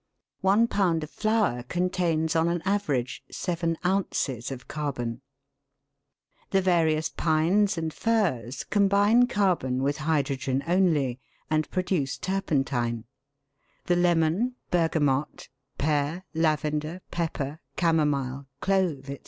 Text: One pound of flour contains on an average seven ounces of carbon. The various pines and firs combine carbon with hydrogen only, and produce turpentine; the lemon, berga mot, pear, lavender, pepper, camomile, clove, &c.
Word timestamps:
One 0.39 0.67
pound 0.67 1.03
of 1.03 1.11
flour 1.11 1.61
contains 1.61 2.35
on 2.35 2.47
an 2.47 2.63
average 2.65 3.23
seven 3.29 3.77
ounces 3.85 4.49
of 4.49 4.67
carbon. 4.67 5.21
The 6.49 6.59
various 6.59 7.09
pines 7.09 7.77
and 7.77 7.93
firs 7.93 8.63
combine 8.63 9.27
carbon 9.27 9.83
with 9.83 9.97
hydrogen 9.97 10.63
only, 10.65 11.19
and 11.51 11.69
produce 11.69 12.17
turpentine; 12.17 13.03
the 13.85 13.95
lemon, 13.95 14.55
berga 14.71 14.99
mot, 14.99 15.49
pear, 15.77 16.23
lavender, 16.33 17.01
pepper, 17.11 17.59
camomile, 17.75 18.47
clove, 18.59 19.05
&c. 19.05 19.19